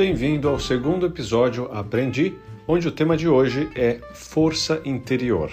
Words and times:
bem-vindo 0.00 0.48
ao 0.48 0.58
segundo 0.58 1.04
episódio 1.04 1.70
Aprendi, 1.70 2.34
onde 2.66 2.88
o 2.88 2.90
tema 2.90 3.18
de 3.18 3.28
hoje 3.28 3.68
é 3.74 4.00
força 4.14 4.80
interior. 4.82 5.52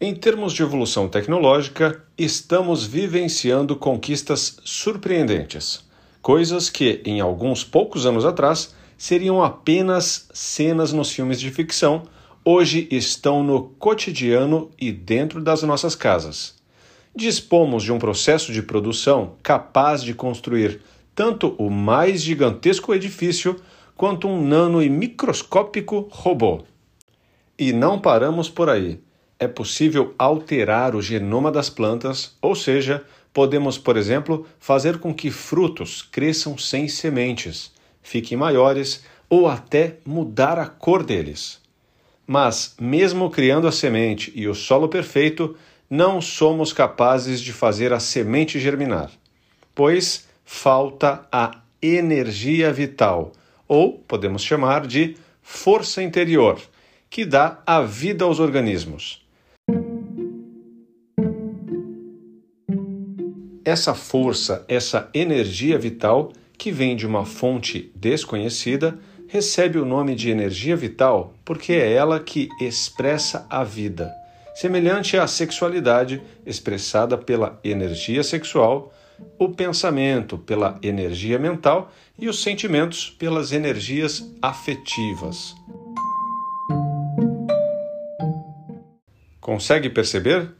Em 0.00 0.14
termos 0.14 0.52
de 0.52 0.62
evolução 0.62 1.08
tecnológica, 1.08 2.04
estamos 2.16 2.86
vivenciando 2.86 3.74
conquistas 3.74 4.60
surpreendentes, 4.62 5.84
coisas 6.22 6.70
que, 6.70 7.02
em 7.04 7.20
alguns 7.20 7.64
poucos 7.64 8.06
anos 8.06 8.24
atrás, 8.24 8.76
seriam 8.96 9.42
apenas 9.42 10.28
cenas 10.32 10.92
nos 10.92 11.10
filmes 11.10 11.40
de 11.40 11.50
ficção, 11.50 12.04
hoje 12.44 12.86
estão 12.92 13.42
no 13.42 13.70
cotidiano 13.70 14.70
e 14.80 14.92
dentro 14.92 15.42
das 15.42 15.64
nossas 15.64 15.96
casas 15.96 16.57
dispomos 17.14 17.82
de 17.82 17.92
um 17.92 17.98
processo 17.98 18.52
de 18.52 18.62
produção 18.62 19.34
capaz 19.42 20.02
de 20.02 20.14
construir 20.14 20.80
tanto 21.14 21.54
o 21.58 21.68
mais 21.68 22.22
gigantesco 22.22 22.94
edifício 22.94 23.56
quanto 23.96 24.28
um 24.28 24.46
nano 24.46 24.80
e 24.80 24.88
microscópico 24.88 26.08
robô. 26.10 26.62
E 27.58 27.72
não 27.72 27.98
paramos 27.98 28.48
por 28.48 28.68
aí. 28.68 29.00
É 29.38 29.48
possível 29.48 30.14
alterar 30.16 30.94
o 30.94 31.02
genoma 31.02 31.50
das 31.50 31.68
plantas, 31.68 32.36
ou 32.40 32.54
seja, 32.54 33.04
podemos, 33.32 33.76
por 33.76 33.96
exemplo, 33.96 34.46
fazer 34.60 34.98
com 34.98 35.12
que 35.12 35.30
frutos 35.30 36.02
cresçam 36.02 36.56
sem 36.56 36.88
sementes, 36.88 37.72
fiquem 38.02 38.38
maiores 38.38 39.04
ou 39.28 39.48
até 39.48 39.98
mudar 40.04 40.58
a 40.58 40.66
cor 40.66 41.04
deles. 41.04 41.60
Mas, 42.26 42.76
mesmo 42.80 43.30
criando 43.30 43.66
a 43.66 43.72
semente 43.72 44.32
e 44.34 44.46
o 44.46 44.54
solo 44.54 44.88
perfeito, 44.88 45.56
não 45.90 46.20
somos 46.20 46.72
capazes 46.72 47.40
de 47.40 47.52
fazer 47.52 47.92
a 47.92 48.00
semente 48.00 48.60
germinar, 48.60 49.10
pois 49.74 50.28
falta 50.44 51.26
a 51.32 51.62
energia 51.80 52.72
vital, 52.72 53.32
ou 53.66 53.98
podemos 54.06 54.42
chamar 54.42 54.86
de 54.86 55.16
força 55.40 56.02
interior, 56.02 56.60
que 57.08 57.24
dá 57.24 57.62
a 57.66 57.80
vida 57.80 58.24
aos 58.24 58.38
organismos. 58.38 59.26
Essa 63.64 63.94
força, 63.94 64.64
essa 64.68 65.10
energia 65.12 65.78
vital, 65.78 66.32
que 66.56 66.70
vem 66.70 66.96
de 66.96 67.06
uma 67.06 67.24
fonte 67.24 67.92
desconhecida, 67.94 68.98
recebe 69.26 69.78
o 69.78 69.84
nome 69.84 70.14
de 70.14 70.30
energia 70.30 70.74
vital 70.74 71.34
porque 71.44 71.74
é 71.74 71.92
ela 71.92 72.18
que 72.18 72.48
expressa 72.60 73.46
a 73.48 73.62
vida 73.62 74.10
semelhante 74.54 75.16
à 75.16 75.26
sexualidade 75.26 76.22
expressada 76.44 77.16
pela 77.16 77.58
energia 77.62 78.22
sexual, 78.22 78.92
o 79.38 79.48
pensamento 79.48 80.38
pela 80.38 80.78
energia 80.82 81.38
mental 81.38 81.92
e 82.18 82.28
os 82.28 82.42
sentimentos 82.42 83.10
pelas 83.10 83.52
energias 83.52 84.24
afetivas. 84.40 85.54
Consegue 89.40 89.88
perceber? 89.88 90.50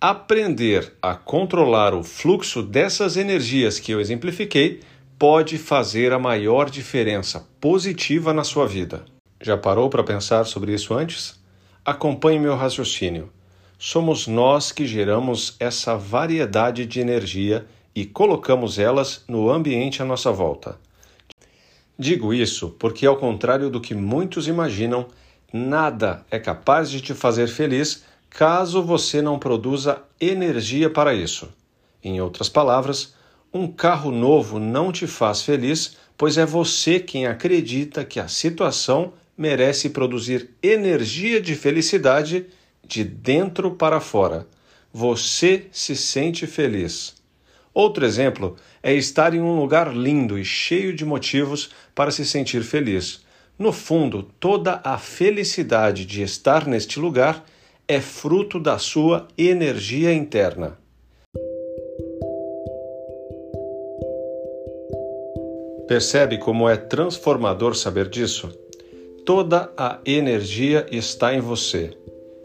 Aprender 0.00 0.94
a 1.02 1.14
controlar 1.14 1.92
o 1.92 2.02
fluxo 2.02 2.62
dessas 2.62 3.16
energias 3.16 3.78
que 3.78 3.92
eu 3.92 4.00
exemplifiquei 4.00 4.80
pode 5.18 5.58
fazer 5.58 6.14
a 6.14 6.18
maior 6.18 6.70
diferença 6.70 7.46
positiva 7.60 8.32
na 8.32 8.42
sua 8.42 8.66
vida. 8.66 9.04
Já 9.42 9.58
parou 9.58 9.90
para 9.90 10.02
pensar 10.02 10.44
sobre 10.44 10.72
isso 10.72 10.94
antes? 10.94 11.39
Acompanhe 11.84 12.38
meu 12.38 12.56
raciocínio 12.56 13.30
somos 13.82 14.26
nós 14.26 14.70
que 14.70 14.86
geramos 14.86 15.56
essa 15.58 15.96
variedade 15.96 16.84
de 16.84 17.00
energia 17.00 17.66
e 17.94 18.04
colocamos 18.04 18.78
elas 18.78 19.24
no 19.26 19.50
ambiente 19.50 20.02
à 20.02 20.04
nossa 20.04 20.30
volta. 20.30 20.78
Digo 21.98 22.34
isso 22.34 22.76
porque, 22.78 23.06
ao 23.06 23.16
contrário 23.16 23.70
do 23.70 23.80
que 23.80 23.94
muitos 23.94 24.46
imaginam, 24.46 25.06
nada 25.50 26.26
é 26.30 26.38
capaz 26.38 26.90
de 26.90 27.00
te 27.00 27.14
fazer 27.14 27.48
feliz 27.48 28.04
caso 28.28 28.82
você 28.82 29.22
não 29.22 29.38
produza 29.38 30.02
energia 30.20 30.90
para 30.90 31.14
isso. 31.14 31.48
Em 32.04 32.20
outras 32.20 32.50
palavras, 32.50 33.14
um 33.52 33.66
carro 33.66 34.10
novo 34.10 34.58
não 34.58 34.92
te 34.92 35.06
faz 35.06 35.40
feliz, 35.40 35.96
pois 36.18 36.36
é 36.36 36.44
você 36.44 37.00
quem 37.00 37.26
acredita 37.26 38.04
que 38.04 38.20
a 38.20 38.28
situação 38.28 39.14
merece 39.40 39.88
produzir 39.88 40.50
energia 40.62 41.40
de 41.40 41.54
felicidade 41.54 42.44
de 42.86 43.02
dentro 43.02 43.70
para 43.70 43.98
fora. 43.98 44.46
Você 44.92 45.64
se 45.72 45.96
sente 45.96 46.46
feliz. 46.46 47.14
Outro 47.72 48.04
exemplo 48.04 48.56
é 48.82 48.92
estar 48.92 49.32
em 49.32 49.40
um 49.40 49.58
lugar 49.58 49.96
lindo 49.96 50.38
e 50.38 50.44
cheio 50.44 50.94
de 50.94 51.06
motivos 51.06 51.70
para 51.94 52.10
se 52.10 52.26
sentir 52.26 52.62
feliz. 52.62 53.24
No 53.58 53.72
fundo, 53.72 54.30
toda 54.38 54.78
a 54.84 54.98
felicidade 54.98 56.04
de 56.04 56.20
estar 56.20 56.66
neste 56.66 57.00
lugar 57.00 57.42
é 57.88 57.98
fruto 57.98 58.60
da 58.60 58.76
sua 58.76 59.26
energia 59.38 60.12
interna. 60.12 60.76
Percebe 65.88 66.36
como 66.36 66.68
é 66.68 66.76
transformador 66.76 67.74
saber 67.74 68.06
disso? 68.06 68.69
Toda 69.24 69.70
a 69.76 69.98
energia 70.04 70.86
está 70.90 71.34
em 71.34 71.40
você. 71.40 71.90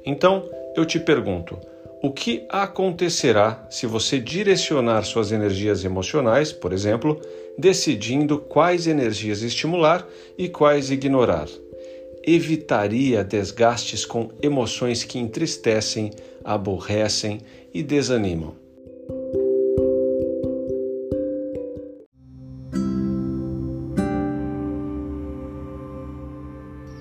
Então, 0.05 0.49
eu 0.75 0.85
te 0.85 0.99
pergunto: 0.99 1.57
o 2.03 2.11
que 2.11 2.45
acontecerá 2.49 3.65
se 3.69 3.87
você 3.87 4.19
direcionar 4.19 5.03
suas 5.03 5.31
energias 5.31 5.83
emocionais, 5.83 6.51
por 6.51 6.71
exemplo, 6.71 7.19
decidindo 7.57 8.37
quais 8.37 8.85
energias 8.87 9.41
estimular 9.41 10.07
e 10.37 10.47
quais 10.49 10.91
ignorar? 10.91 11.47
Evitaria 12.23 13.23
desgastes 13.23 14.05
com 14.05 14.29
emoções 14.41 15.03
que 15.03 15.17
entristecem, 15.17 16.11
aborrecem 16.43 17.41
e 17.73 17.81
desanimam. 17.81 18.64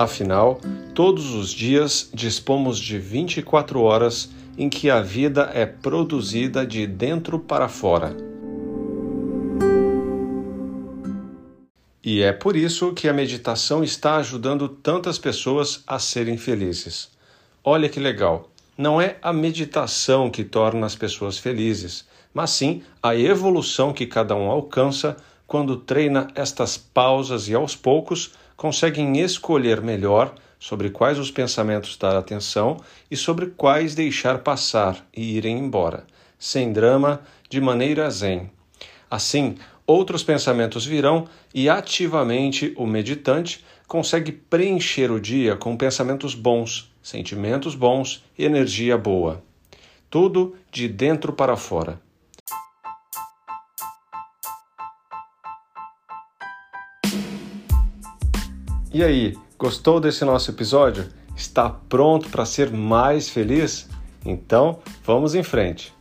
Afinal, 0.05 0.61
todos 0.95 1.35
os 1.35 1.51
dias 1.51 2.11
dispomos 2.13 2.79
de 2.79 2.99
24 2.99 3.81
horas 3.81 4.29
em 4.59 4.69
que 4.69 4.91
a 4.91 5.01
vida 5.01 5.51
é 5.55 5.65
produzida 5.65 6.67
de 6.67 6.87
dentro 6.87 7.39
para 7.39 7.69
fora. 7.69 8.15
E 12.05 12.21
é 12.21 12.35
por 12.35 12.55
isso 12.55 12.93
que 12.93 13.09
a 13.09 13.15
meditação 13.15 13.83
está 13.83 14.17
ajudando 14.17 14.69
tantas 14.69 15.17
pessoas 15.17 15.83
a 15.87 15.99
serem 15.99 16.37
felizes. 16.37 17.09
Olha 17.65 17.89
que 17.89 17.99
legal! 17.99 18.51
Não 18.77 19.01
é 19.01 19.17
a 19.23 19.33
meditação 19.33 20.29
que 20.29 20.45
torna 20.45 20.85
as 20.85 20.95
pessoas 20.95 21.39
felizes, 21.39 22.07
mas 22.35 22.51
sim 22.51 22.83
a 23.03 23.17
evolução 23.17 23.91
que 23.91 24.05
cada 24.05 24.37
um 24.37 24.51
alcança 24.51 25.17
quando 25.55 25.77
treina 25.77 26.27
estas 26.35 26.77
pausas 26.77 27.47
e 27.47 27.55
aos 27.55 27.77
poucos 27.77 28.33
conseguem 28.57 29.21
escolher 29.21 29.81
melhor 29.81 30.35
sobre 30.59 30.91
quais 30.91 31.17
os 31.17 31.31
pensamentos 31.31 31.97
dar 31.97 32.17
atenção 32.17 32.79
e 33.09 33.17
sobre 33.17 33.47
quais 33.47 33.95
deixar 33.95 34.39
passar 34.39 35.07
e 35.17 35.37
irem 35.37 35.57
embora, 35.57 36.03
sem 36.37 36.73
drama, 36.73 37.21
de 37.49 37.61
maneira 37.61 38.11
zen. 38.11 38.51
Assim, 39.09 39.55
outros 39.87 40.25
pensamentos 40.25 40.85
virão 40.85 41.29
e 41.55 41.69
ativamente 41.69 42.75
o 42.77 42.85
meditante 42.85 43.65
consegue 43.87 44.33
preencher 44.33 45.13
o 45.13 45.21
dia 45.21 45.55
com 45.55 45.77
pensamentos 45.77 46.35
bons, 46.35 46.93
sentimentos 47.01 47.77
bons 47.77 48.25
e 48.37 48.45
energia 48.45 48.99
boa. 48.99 49.41
Tudo 50.11 50.57
de 50.73 50.89
dentro 50.89 51.33
para 51.33 51.57
fora. 51.57 52.03
E 58.95 59.03
aí, 59.03 59.37
gostou 59.59 59.99
desse 59.99 60.25
nosso 60.25 60.53
episódio? 60.53 61.09
Está 61.37 61.69
pronto 61.69 62.29
para 62.29 62.47
ser 62.47 62.71
mais 62.71 63.29
feliz? 63.29 63.89
Então, 64.25 64.79
vamos 65.05 65.35
em 65.35 65.43
frente. 65.43 65.93